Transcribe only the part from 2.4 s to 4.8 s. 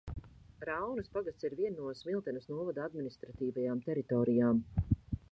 novada administratīvajām teritorijām.